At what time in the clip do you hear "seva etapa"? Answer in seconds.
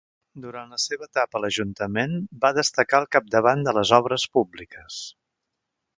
0.83-1.37